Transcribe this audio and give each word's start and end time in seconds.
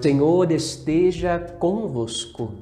Senhor 0.00 0.52
esteja 0.52 1.40
convosco, 1.58 2.52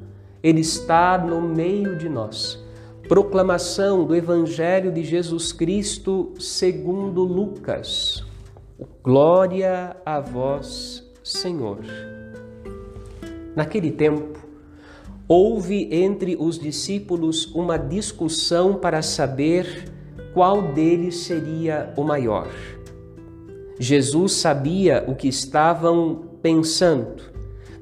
Ele 0.43 0.61
está 0.61 1.19
no 1.19 1.41
meio 1.41 1.97
de 1.97 2.09
nós. 2.09 2.65
Proclamação 3.07 4.05
do 4.05 4.17
Evangelho 4.17 4.91
de 4.91 5.05
Jesus 5.05 5.53
Cristo 5.53 6.33
segundo 6.39 7.23
Lucas. 7.23 8.25
Glória 9.03 9.97
a 10.05 10.19
vós, 10.19 11.05
Senhor. 11.23 11.81
Naquele 13.55 13.91
tempo, 13.91 14.39
houve 15.29 15.89
entre 15.93 16.37
os 16.41 16.59
discípulos 16.59 17.55
uma 17.55 17.77
discussão 17.77 18.75
para 18.75 19.03
saber 19.03 19.93
qual 20.33 20.73
deles 20.73 21.19
seria 21.19 21.93
o 21.97 22.03
maior. 22.03 22.49
Jesus 23.79 24.33
sabia 24.33 25.05
o 25.07 25.15
que 25.15 25.29
estavam 25.29 26.26
pensando. 26.47 27.25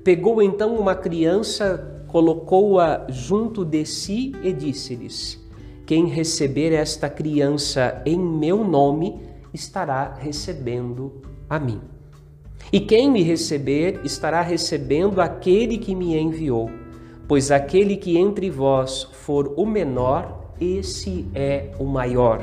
Pegou 0.03 0.41
então 0.41 0.75
uma 0.75 0.95
criança, 0.95 2.03
colocou-a 2.09 3.05
junto 3.11 3.63
de 3.63 3.85
si 3.85 4.33
e 4.43 4.55
disse-lhes: 4.55 5.39
Quem 5.85 6.07
receber 6.07 6.73
esta 6.73 7.11
criança 7.11 8.01
em 8.07 8.19
meu 8.19 8.65
nome 8.65 9.21
estará 9.53 10.15
recebendo 10.15 11.21
a 11.47 11.59
mim. 11.59 11.79
E 12.73 12.81
quem 12.81 13.11
me 13.11 13.23
receber 13.23 14.01
estará 14.03 14.41
recebendo 14.41 15.21
aquele 15.21 15.77
que 15.77 15.95
me 15.95 16.17
enviou. 16.17 16.71
Pois 17.29 17.51
aquele 17.51 17.99
que 17.99 18.17
entre 18.17 18.49
vós 18.49 19.03
for 19.13 19.53
o 19.59 19.67
menor, 19.67 20.55
esse 20.59 21.27
é 21.35 21.71
o 21.79 21.85
maior. 21.85 22.43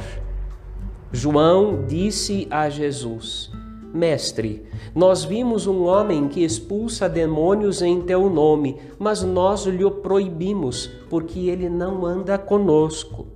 João 1.11 1.83
disse 1.87 2.47
a 2.51 2.69
Jesus: 2.69 3.51
Mestre, 3.93 4.65
nós 4.95 5.23
vimos 5.23 5.67
um 5.67 5.83
homem 5.83 6.27
que 6.27 6.43
expulsa 6.43 7.09
demônios 7.09 7.81
em 7.81 8.01
teu 8.01 8.29
nome, 8.29 8.77
mas 8.97 9.21
nós 9.21 9.65
lhe 9.65 9.89
proibimos, 9.89 10.87
porque 11.09 11.49
ele 11.49 11.67
não 11.67 12.05
anda 12.05 12.37
conosco. 12.37 13.27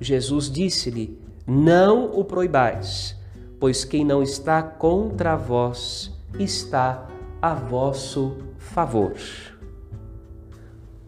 Jesus 0.00 0.50
disse-lhe: 0.50 1.18
Não 1.46 2.06
o 2.18 2.24
proibais, 2.24 3.16
pois 3.60 3.84
quem 3.84 4.04
não 4.04 4.22
está 4.22 4.62
contra 4.62 5.36
vós 5.36 6.10
está 6.38 7.06
a 7.40 7.54
vosso 7.54 8.36
favor. 8.56 9.14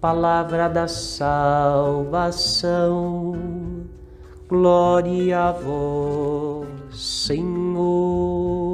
Palavra 0.01 0.69
da 0.69 0.87
salvação, 0.87 2.23
glória 4.47 5.41
a 5.41 5.53
vós, 5.53 6.67
Senhor. 6.93 8.74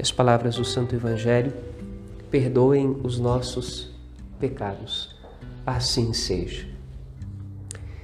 Que 0.00 0.02
as 0.02 0.10
palavras 0.10 0.56
do 0.56 0.64
Santo 0.64 0.94
Evangelho 0.94 1.52
perdoem 2.30 2.96
os 3.04 3.18
nossos 3.18 3.90
pecados. 4.38 5.14
Assim 5.66 6.14
seja. 6.14 6.66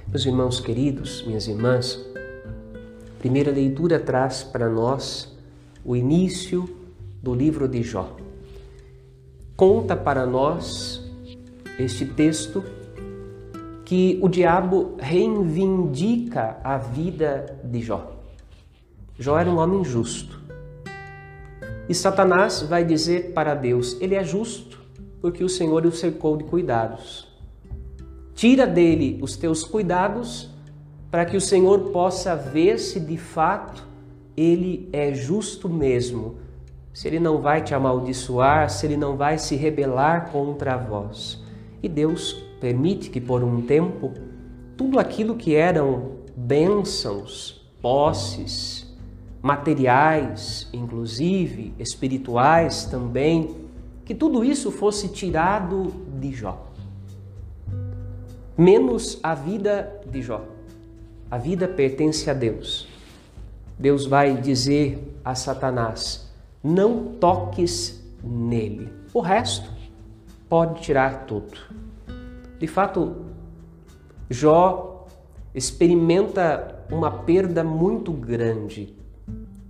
Meus 0.07 0.23
irmãos 0.23 0.59
queridos, 0.59 1.25
minhas 1.25 1.47
irmãs, 1.47 1.99
a 2.15 3.17
primeira 3.17 3.49
leitura 3.49 3.99
traz 3.99 4.43
para 4.43 4.69
nós 4.69 5.35
o 5.83 5.95
início 5.95 6.69
do 7.23 7.33
livro 7.33 7.67
de 7.67 7.81
Jó. 7.81 8.15
Conta 9.55 9.95
para 9.95 10.23
nós 10.23 11.03
este 11.79 12.05
texto 12.05 12.63
que 13.83 14.19
o 14.21 14.29
diabo 14.29 14.93
reivindica 14.99 16.59
a 16.63 16.77
vida 16.77 17.57
de 17.63 17.81
Jó. 17.81 18.21
Jó 19.17 19.35
era 19.39 19.49
um 19.49 19.57
homem 19.57 19.83
justo. 19.83 20.45
E 21.89 21.93
Satanás 21.93 22.61
vai 22.61 22.83
dizer 22.83 23.33
para 23.33 23.55
Deus: 23.55 23.97
Ele 24.01 24.15
é 24.15 24.23
justo, 24.23 24.79
porque 25.21 25.43
o 25.43 25.49
Senhor 25.49 25.85
o 25.85 25.91
cercou 25.91 26.37
de 26.37 26.43
cuidados. 26.43 27.27
Tira 28.33 28.67
dele 28.67 29.19
os 29.21 29.35
teus 29.35 29.63
cuidados, 29.63 30.49
para 31.09 31.25
que 31.25 31.37
o 31.37 31.41
Senhor 31.41 31.91
possa 31.91 32.35
ver 32.35 32.77
se 32.77 32.99
de 32.99 33.17
fato 33.17 33.83
ele 34.35 34.87
é 34.93 35.13
justo 35.13 35.67
mesmo. 35.67 36.35
Se 36.93 37.07
ele 37.07 37.19
não 37.19 37.41
vai 37.41 37.63
te 37.63 37.73
amaldiçoar, 37.73 38.69
se 38.69 38.85
ele 38.85 38.97
não 38.97 39.17
vai 39.17 39.37
se 39.37 39.55
rebelar 39.55 40.31
contra 40.31 40.77
vós. 40.77 41.43
E 41.81 41.89
Deus 41.89 42.33
permite 42.59 43.09
que 43.09 43.21
por 43.21 43.43
um 43.43 43.61
tempo 43.61 44.13
tudo 44.75 44.99
aquilo 44.99 45.35
que 45.35 45.55
eram 45.55 46.17
bênçãos, 46.35 47.67
posses, 47.81 48.86
materiais, 49.41 50.67
inclusive 50.73 51.73
espirituais 51.77 52.85
também, 52.85 53.55
que 54.03 54.15
tudo 54.15 54.43
isso 54.43 54.71
fosse 54.71 55.09
tirado 55.09 55.93
de 56.19 56.31
Jó. 56.33 56.67
Menos 58.57 59.19
a 59.21 59.35
vida 59.35 60.01
de 60.09 60.21
Jó. 60.21 60.43
A 61.29 61.37
vida 61.37 61.67
pertence 61.67 62.29
a 62.29 62.33
Deus. 62.33 62.87
Deus 63.77 64.05
vai 64.05 64.35
dizer 64.35 65.13
a 65.23 65.35
Satanás: 65.35 66.31
não 66.63 67.13
toques 67.19 68.03
nele. 68.23 68.89
O 69.13 69.19
resto 69.19 69.69
pode 70.49 70.81
tirar 70.81 71.25
tudo. 71.25 71.57
De 72.57 72.65
fato, 72.65 73.25
Jó 74.29 75.05
experimenta 75.53 76.83
uma 76.91 77.11
perda 77.11 77.63
muito 77.63 78.11
grande 78.11 78.95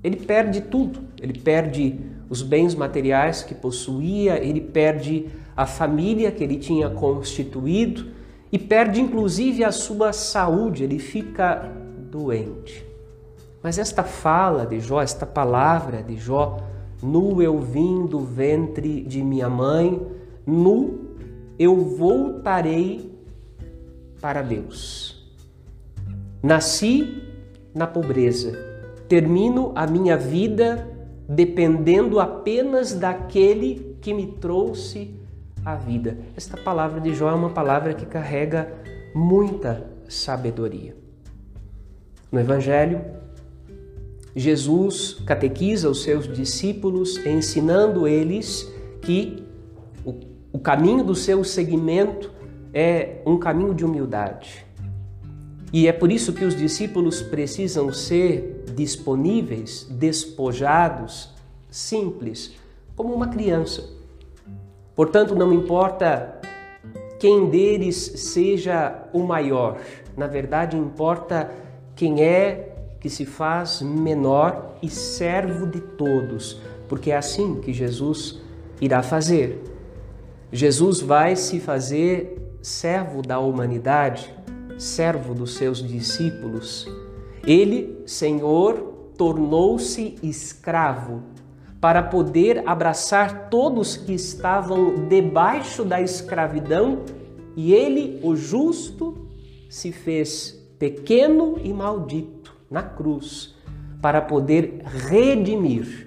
ele 0.03 0.17
perde 0.17 0.61
tudo. 0.61 0.99
Ele 1.21 1.39
perde 1.39 1.99
os 2.29 2.41
bens 2.41 2.75
materiais 2.75 3.43
que 3.43 3.55
possuía, 3.55 4.43
ele 4.43 4.61
perde 4.61 5.27
a 5.55 5.65
família 5.65 6.31
que 6.31 6.43
ele 6.43 6.57
tinha 6.57 6.89
constituído 6.89 8.05
e 8.51 8.59
perde 8.59 9.01
inclusive 9.01 9.63
a 9.63 9.71
sua 9.71 10.13
saúde, 10.13 10.83
ele 10.83 10.99
fica 10.99 11.71
doente. 12.09 12.85
Mas 13.61 13.77
esta 13.77 14.03
fala 14.03 14.65
de 14.65 14.79
Jó, 14.79 15.01
esta 15.01 15.25
palavra 15.25 16.01
de 16.01 16.15
Jó, 16.15 16.57
nu 17.01 17.41
eu 17.41 17.59
vim 17.59 18.05
do 18.05 18.19
ventre 18.19 19.01
de 19.01 19.21
minha 19.21 19.49
mãe, 19.49 20.01
nu 20.45 21.07
eu 21.59 21.75
voltarei 21.75 23.11
para 24.21 24.41
Deus. 24.41 25.27
Nasci 26.41 27.23
na 27.73 27.87
pobreza, 27.87 28.66
termino 29.07 29.71
a 29.75 29.87
minha 29.87 30.17
vida 30.17 30.87
dependendo 31.27 32.19
apenas 32.19 32.93
daquele 32.93 33.97
que 34.01 34.13
me 34.13 34.27
trouxe 34.27 35.13
a 35.65 35.75
vida. 35.75 36.17
Esta 36.35 36.55
palavra 36.55 37.01
de 37.01 37.13
Jó 37.13 37.29
é 37.29 37.33
uma 37.33 37.49
palavra 37.49 37.93
que 37.93 38.05
carrega 38.05 38.71
muita 39.13 39.85
sabedoria. 40.07 40.95
No 42.31 42.39
Evangelho, 42.39 43.01
Jesus 44.35 45.17
catequiza 45.25 45.89
os 45.89 46.03
seus 46.03 46.31
discípulos, 46.31 47.17
ensinando 47.25 48.07
eles 48.07 48.71
que 49.01 49.43
o, 50.05 50.13
o 50.53 50.59
caminho 50.59 51.03
do 51.03 51.15
seu 51.15 51.43
seguimento 51.43 52.31
é 52.73 53.21
um 53.25 53.37
caminho 53.37 53.73
de 53.73 53.83
humildade. 53.83 54.65
E 55.73 55.87
é 55.87 55.91
por 55.91 56.11
isso 56.11 56.31
que 56.31 56.45
os 56.45 56.55
discípulos 56.55 57.21
precisam 57.21 57.91
ser 57.91 58.56
disponíveis, 58.77 59.87
despojados, 59.89 61.33
simples, 61.67 62.53
como 62.95 63.11
uma 63.11 63.27
criança. 63.27 63.89
Portanto, 64.95 65.33
não 65.33 65.51
importa 65.51 66.39
quem 67.19 67.49
deles 67.49 67.95
seja 67.95 69.03
o 69.11 69.23
maior, 69.23 69.79
na 70.15 70.27
verdade, 70.27 70.77
importa 70.77 71.51
quem 71.95 72.21
é 72.23 72.75
que 72.99 73.09
se 73.09 73.25
faz 73.25 73.81
menor 73.81 74.77
e 74.81 74.89
servo 74.89 75.65
de 75.65 75.81
todos, 75.81 76.61
porque 76.87 77.09
é 77.09 77.17
assim 77.17 77.59
que 77.59 77.73
Jesus 77.73 78.39
irá 78.79 79.01
fazer. 79.01 79.63
Jesus 80.51 81.01
vai 81.01 81.35
se 81.35 81.59
fazer 81.59 82.59
servo 82.61 83.23
da 83.23 83.39
humanidade, 83.39 84.31
servo 84.77 85.33
dos 85.33 85.55
seus 85.55 85.83
discípulos 85.83 86.87
ele, 87.47 88.03
Senhor, 88.05 89.13
tornou-se 89.17 90.15
escravo 90.21 91.23
para 91.79 92.03
poder 92.03 92.67
abraçar 92.67 93.47
todos 93.49 93.95
que 93.95 94.13
estavam 94.13 95.07
debaixo 95.07 95.85
da 95.85 96.01
escravidão, 96.01 97.03
e 97.55 97.73
ele, 97.73 98.19
o 98.21 98.35
justo, 98.35 99.29
se 99.69 99.93
fez 99.93 100.61
pequeno 100.77 101.55
e 101.63 101.73
maldito 101.73 102.53
na 102.69 102.83
cruz 102.83 103.55
para 104.01 104.21
poder 104.21 104.81
redimir 104.83 106.05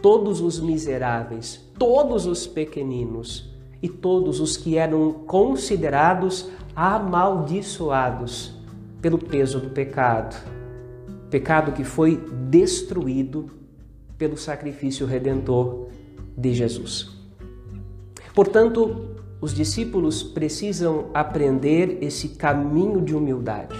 todos 0.00 0.40
os 0.40 0.60
miseráveis, 0.60 1.60
todos 1.76 2.24
os 2.24 2.46
pequeninos 2.46 3.52
e 3.82 3.88
todos 3.88 4.40
os 4.40 4.56
que 4.56 4.78
eram 4.78 5.12
considerados 5.12 6.50
amaldiçoados 6.74 8.54
pelo 9.02 9.18
peso 9.18 9.60
do 9.60 9.70
pecado 9.70 10.36
pecado 11.30 11.72
que 11.72 11.84
foi 11.84 12.16
destruído 12.48 13.50
pelo 14.16 14.36
sacrifício 14.36 15.06
redentor 15.06 15.88
de 16.36 16.52
Jesus. 16.54 17.10
Portanto, 18.34 19.16
os 19.40 19.54
discípulos 19.54 20.22
precisam 20.22 21.10
aprender 21.14 21.98
esse 22.00 22.30
caminho 22.30 23.00
de 23.00 23.14
humildade, 23.14 23.76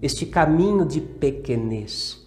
este 0.00 0.26
caminho 0.26 0.84
de 0.84 1.00
pequenez. 1.00 2.26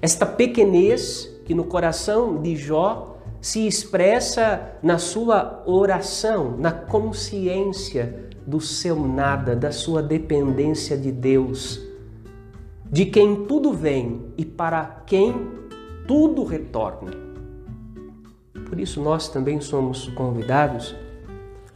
Esta 0.00 0.24
pequenez 0.24 1.30
que 1.44 1.54
no 1.54 1.64
coração 1.64 2.40
de 2.40 2.56
Jó 2.56 3.18
se 3.40 3.66
expressa 3.66 4.76
na 4.82 4.98
sua 4.98 5.62
oração, 5.66 6.56
na 6.58 6.72
consciência 6.72 8.26
do 8.46 8.60
seu 8.60 8.96
nada, 8.96 9.54
da 9.54 9.70
sua 9.70 10.02
dependência 10.02 10.96
de 10.96 11.12
Deus, 11.12 11.85
de 12.90 13.04
quem 13.06 13.46
tudo 13.46 13.72
vem 13.72 14.32
e 14.36 14.44
para 14.44 15.02
quem 15.06 15.34
tudo 16.06 16.44
retorna. 16.44 17.10
Por 18.68 18.78
isso, 18.78 19.00
nós 19.00 19.28
também 19.28 19.60
somos 19.60 20.08
convidados 20.08 20.94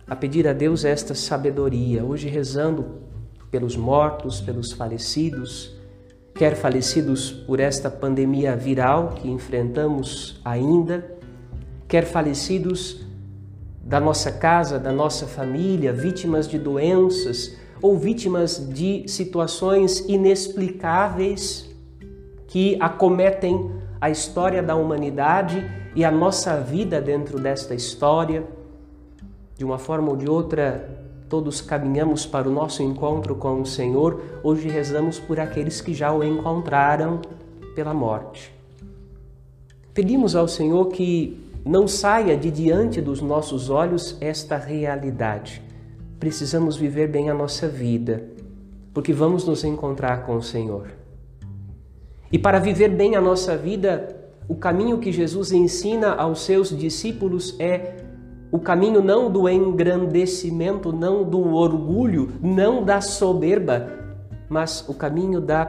a 0.06 0.16
pedir 0.16 0.46
a 0.48 0.52
Deus 0.52 0.84
esta 0.84 1.14
sabedoria, 1.14 2.04
hoje 2.04 2.28
rezando 2.28 3.00
pelos 3.50 3.76
mortos, 3.76 4.40
pelos 4.40 4.72
falecidos, 4.72 5.76
quer 6.34 6.56
falecidos 6.56 7.30
por 7.30 7.60
esta 7.60 7.90
pandemia 7.90 8.56
viral 8.56 9.10
que 9.10 9.28
enfrentamos 9.28 10.40
ainda, 10.44 11.16
quer 11.86 12.04
falecidos 12.04 13.04
da 13.82 13.98
nossa 13.98 14.30
casa, 14.30 14.78
da 14.78 14.92
nossa 14.92 15.26
família, 15.26 15.92
vítimas 15.92 16.46
de 16.48 16.58
doenças 16.58 17.56
ou 17.82 17.96
vítimas 17.96 18.68
de 18.68 19.08
situações 19.08 20.00
inexplicáveis 20.08 21.70
que 22.46 22.76
acometem 22.80 23.70
a 24.00 24.10
história 24.10 24.62
da 24.62 24.74
humanidade 24.74 25.64
e 25.94 26.04
a 26.04 26.10
nossa 26.10 26.60
vida 26.60 27.00
dentro 27.00 27.38
desta 27.38 27.74
história 27.74 28.44
de 29.60 29.64
uma 29.64 29.76
forma 29.76 30.08
ou 30.08 30.16
de 30.16 30.26
outra, 30.26 30.88
todos 31.28 31.60
caminhamos 31.60 32.24
para 32.24 32.48
o 32.48 32.50
nosso 32.50 32.82
encontro 32.82 33.34
com 33.34 33.60
o 33.60 33.66
Senhor. 33.66 34.22
Hoje 34.42 34.70
rezamos 34.70 35.18
por 35.18 35.38
aqueles 35.38 35.82
que 35.82 35.92
já 35.92 36.10
o 36.10 36.24
encontraram 36.24 37.20
pela 37.74 37.92
morte. 37.92 38.50
Pedimos 39.92 40.34
ao 40.34 40.48
Senhor 40.48 40.86
que 40.86 41.38
não 41.62 41.86
saia 41.86 42.38
de 42.38 42.50
diante 42.50 43.02
dos 43.02 43.20
nossos 43.20 43.68
olhos 43.68 44.16
esta 44.18 44.56
realidade. 44.56 45.60
Precisamos 46.20 46.76
viver 46.76 47.08
bem 47.08 47.30
a 47.30 47.34
nossa 47.34 47.66
vida, 47.66 48.22
porque 48.92 49.10
vamos 49.10 49.46
nos 49.46 49.64
encontrar 49.64 50.26
com 50.26 50.36
o 50.36 50.42
Senhor. 50.42 50.88
E 52.30 52.38
para 52.38 52.58
viver 52.58 52.90
bem 52.90 53.16
a 53.16 53.22
nossa 53.22 53.56
vida, 53.56 54.16
o 54.46 54.54
caminho 54.54 54.98
que 54.98 55.10
Jesus 55.10 55.50
ensina 55.50 56.12
aos 56.12 56.42
seus 56.42 56.76
discípulos 56.76 57.56
é 57.58 58.04
o 58.52 58.58
caminho 58.58 59.02
não 59.02 59.32
do 59.32 59.48
engrandecimento, 59.48 60.92
não 60.92 61.24
do 61.24 61.54
orgulho, 61.54 62.32
não 62.42 62.84
da 62.84 63.00
soberba, 63.00 63.88
mas 64.46 64.86
o 64.88 64.92
caminho 64.92 65.40
da 65.40 65.64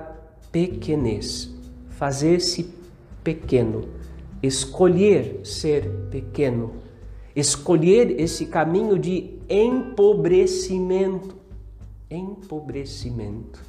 pequenez. 0.52 1.50
Fazer-se 1.92 2.74
pequeno, 3.24 3.86
escolher 4.44 5.40
ser 5.46 5.88
pequeno, 6.10 6.74
escolher 7.36 8.20
esse 8.20 8.46
caminho 8.46 8.98
de 8.98 9.40
empobrecimento. 9.50 11.36
Empobrecimento. 12.10 13.60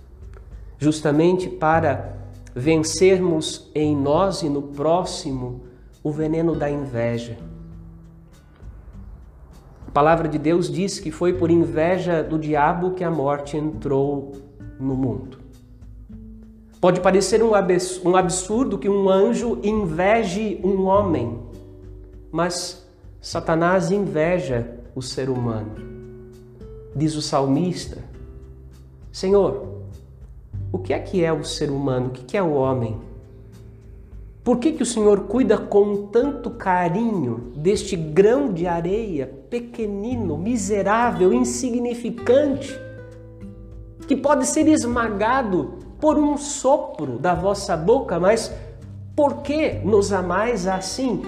Justamente 0.78 1.48
para 1.48 2.16
vencermos 2.54 3.70
em 3.74 3.96
nós 3.96 4.42
e 4.42 4.48
no 4.48 4.62
próximo 4.62 5.62
o 6.02 6.10
veneno 6.10 6.54
da 6.54 6.70
inveja 6.70 7.38
a 9.92 9.94
palavra 9.94 10.26
de 10.26 10.38
Deus 10.38 10.72
diz 10.72 10.98
que 10.98 11.10
foi 11.10 11.34
por 11.34 11.50
inveja 11.50 12.22
do 12.22 12.38
diabo 12.38 12.92
que 12.92 13.04
a 13.04 13.10
morte 13.10 13.58
entrou 13.58 14.32
no 14.80 14.94
mundo. 14.94 15.36
Pode 16.80 17.02
parecer 17.02 17.42
um 17.42 18.16
absurdo 18.16 18.78
que 18.78 18.88
um 18.88 19.10
anjo 19.10 19.58
inveje 19.62 20.58
um 20.64 20.86
homem, 20.86 21.38
mas 22.30 22.90
Satanás 23.22 23.92
inveja 23.92 24.68
o 24.96 25.00
ser 25.00 25.30
humano. 25.30 25.76
Diz 26.94 27.14
o 27.14 27.22
salmista: 27.22 27.98
Senhor, 29.12 29.84
o 30.72 30.78
que 30.80 30.92
é 30.92 30.98
que 30.98 31.24
é 31.24 31.32
o 31.32 31.44
ser 31.44 31.70
humano? 31.70 32.08
O 32.08 32.10
que 32.10 32.36
é 32.36 32.42
o 32.42 32.54
homem? 32.54 33.00
Por 34.42 34.58
que, 34.58 34.72
que 34.72 34.82
o 34.82 34.86
Senhor 34.86 35.20
cuida 35.28 35.56
com 35.56 36.08
tanto 36.08 36.50
carinho 36.50 37.52
deste 37.54 37.94
grão 37.94 38.52
de 38.52 38.66
areia 38.66 39.32
pequenino, 39.48 40.36
miserável, 40.36 41.32
insignificante, 41.32 42.76
que 44.08 44.16
pode 44.16 44.48
ser 44.48 44.66
esmagado 44.66 45.78
por 46.00 46.18
um 46.18 46.36
sopro 46.36 47.20
da 47.20 47.34
vossa 47.34 47.76
boca, 47.76 48.18
mas 48.18 48.52
por 49.14 49.42
que 49.42 49.74
nos 49.84 50.12
amais 50.12 50.66
assim? 50.66 51.22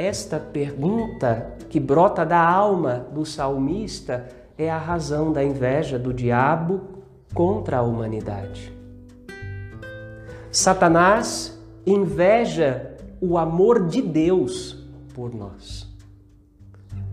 Esta 0.00 0.40
pergunta 0.40 1.56
que 1.68 1.78
brota 1.78 2.24
da 2.24 2.42
alma 2.42 3.06
do 3.12 3.26
salmista 3.26 4.26
é 4.56 4.70
a 4.70 4.78
razão 4.78 5.30
da 5.30 5.44
inveja 5.44 5.98
do 5.98 6.10
diabo 6.10 6.80
contra 7.34 7.76
a 7.76 7.82
humanidade. 7.82 8.72
Satanás 10.50 11.60
inveja 11.84 12.96
o 13.20 13.36
amor 13.36 13.88
de 13.88 14.00
Deus 14.00 14.82
por 15.12 15.34
nós. 15.34 15.86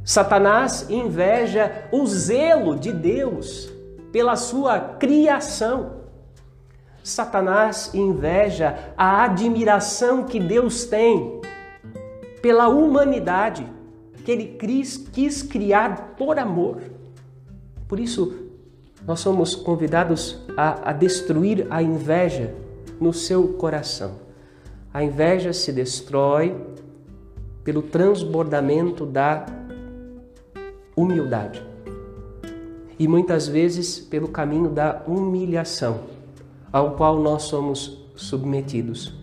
Satanás 0.02 0.90
inveja 0.90 1.90
o 1.92 2.08
zelo 2.08 2.80
de 2.80 2.94
Deus 2.94 3.70
pela 4.14 4.38
sua 4.38 4.80
criação. 4.80 5.98
Satanás 7.04 7.94
inveja 7.94 8.94
a 8.98 9.26
admiração 9.26 10.24
que 10.24 10.40
Deus 10.40 10.86
tem 10.86 11.37
pela 12.42 12.68
humanidade 12.68 13.66
que 14.24 14.32
ele 14.32 14.46
quis, 14.60 14.98
quis 14.98 15.42
criar 15.42 16.16
por 16.18 16.38
amor. 16.38 16.82
Por 17.88 18.00
isso, 18.00 18.48
nós 19.06 19.20
somos 19.20 19.56
convidados 19.56 20.42
a, 20.58 20.90
a 20.90 20.94
destruir 20.94 21.66
a 21.70 21.82
inveja 21.82 22.54
no 23.00 23.14
seu 23.14 23.54
coração. 23.54 24.16
A 24.94 25.04
inveja 25.04 25.54
se 25.54 25.72
destrói 25.72 26.56
pelo 27.64 27.82
transbordamento 27.82 29.06
da 29.06 29.46
humildade 30.96 31.64
e 33.00 33.08
muitas 33.08 33.48
vezes 33.48 34.00
pelo 34.00 34.28
caminho 34.28 34.70
da 34.70 35.04
humilhação, 35.08 36.02
ao 36.72 36.96
qual 36.96 37.20
nós 37.20 37.44
somos 37.44 38.06
submetidos, 38.16 39.14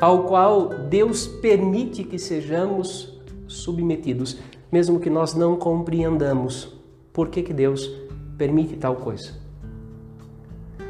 ao 0.00 0.24
qual 0.24 0.68
Deus 0.68 1.26
permite 1.26 2.02
que 2.02 2.18
sejamos 2.18 3.20
submetidos, 3.46 4.38
mesmo 4.72 4.98
que 4.98 5.10
nós 5.10 5.34
não 5.34 5.56
compreendamos 5.56 6.74
por 7.12 7.28
que, 7.28 7.42
que 7.42 7.52
Deus 7.52 7.90
permite 8.38 8.76
tal 8.76 8.96
coisa. 8.96 9.34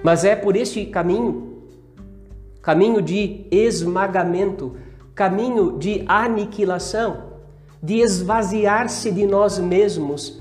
Mas 0.02 0.25
é 0.25 0.37
por 0.37 0.57
este 0.57 0.87
caminho 0.87 1.50
caminho 2.62 3.00
de 3.00 3.47
esmagamento, 3.50 4.76
caminho 5.14 5.79
de 5.79 6.05
aniquilação, 6.07 7.31
de 7.83 8.00
esvaziar-se 8.00 9.11
de 9.11 9.26
nós 9.26 9.59
mesmos, 9.59 10.38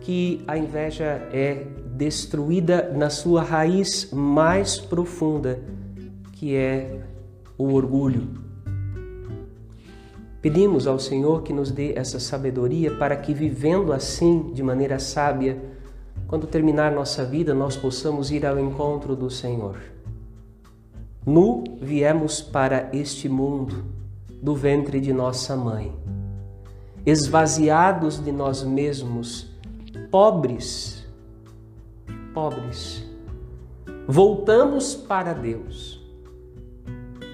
que 0.00 0.44
a 0.46 0.56
inveja 0.56 1.26
é 1.32 1.66
destruída 1.96 2.92
na 2.94 3.08
sua 3.08 3.42
raiz 3.42 4.10
mais 4.12 4.78
profunda, 4.78 5.58
que 6.32 6.54
é 6.54 7.00
o 7.58 7.72
orgulho. 7.72 8.28
Pedimos 10.40 10.86
ao 10.86 10.98
Senhor 10.98 11.42
que 11.42 11.52
nos 11.52 11.70
dê 11.70 11.94
essa 11.94 12.20
sabedoria 12.20 12.94
para 12.96 13.16
que, 13.16 13.34
vivendo 13.34 13.92
assim, 13.92 14.52
de 14.52 14.62
maneira 14.62 14.98
sábia, 14.98 15.60
quando 16.26 16.46
terminar 16.46 16.92
nossa 16.92 17.24
vida, 17.24 17.54
nós 17.54 17.76
possamos 17.76 18.30
ir 18.30 18.44
ao 18.44 18.58
encontro 18.58 19.16
do 19.16 19.30
Senhor. 19.30 19.76
Nu 21.24 21.64
viemos 21.80 22.40
para 22.40 22.88
este 22.92 23.28
mundo 23.28 23.84
do 24.40 24.54
ventre 24.54 25.00
de 25.00 25.12
nossa 25.12 25.56
mãe, 25.56 25.92
esvaziados 27.04 28.22
de 28.22 28.30
nós 28.30 28.62
mesmos, 28.62 29.50
pobres, 30.10 31.04
pobres. 32.32 33.04
Voltamos 34.06 34.94
para 34.94 35.32
Deus, 35.32 35.95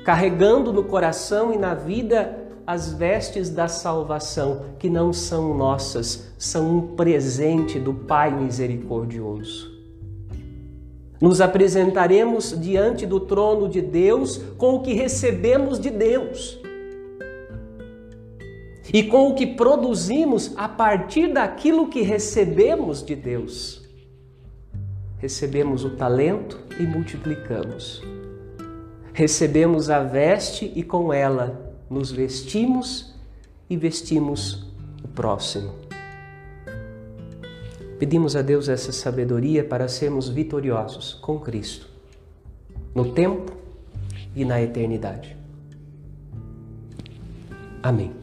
carregando 0.04 0.72
no 0.72 0.84
coração 0.84 1.52
e 1.52 1.58
na 1.58 1.74
vida 1.74 2.38
as 2.66 2.92
vestes 2.92 3.50
da 3.50 3.68
salvação, 3.68 4.66
que 4.78 4.88
não 4.88 5.12
são 5.12 5.56
nossas, 5.56 6.32
são 6.38 6.76
um 6.76 6.96
presente 6.96 7.78
do 7.78 7.92
Pai 7.92 8.30
misericordioso. 8.30 9.70
Nos 11.20 11.40
apresentaremos 11.40 12.56
diante 12.60 13.06
do 13.06 13.20
trono 13.20 13.68
de 13.68 13.80
Deus 13.80 14.38
com 14.58 14.74
o 14.74 14.82
que 14.82 14.92
recebemos 14.92 15.78
de 15.78 15.90
Deus 15.90 16.58
e 18.92 19.04
com 19.04 19.28
o 19.28 19.34
que 19.34 19.46
produzimos 19.46 20.52
a 20.56 20.68
partir 20.68 21.32
daquilo 21.32 21.88
que 21.88 22.02
recebemos 22.02 23.04
de 23.04 23.14
Deus. 23.14 23.82
Recebemos 25.18 25.84
o 25.84 25.90
talento 25.90 26.58
e 26.80 26.82
multiplicamos. 26.82 28.02
Recebemos 29.12 29.90
a 29.90 30.02
veste 30.02 30.72
e 30.74 30.82
com 30.82 31.12
ela 31.12 31.74
nos 31.90 32.10
vestimos 32.10 33.14
e 33.68 33.76
vestimos 33.76 34.66
o 35.04 35.08
próximo. 35.08 35.72
Pedimos 37.98 38.34
a 38.34 38.42
Deus 38.42 38.68
essa 38.68 38.90
sabedoria 38.90 39.62
para 39.62 39.86
sermos 39.86 40.28
vitoriosos 40.28 41.14
com 41.14 41.38
Cristo, 41.38 41.88
no 42.94 43.12
tempo 43.12 43.52
e 44.34 44.44
na 44.44 44.60
eternidade. 44.60 45.36
Amém. 47.82 48.21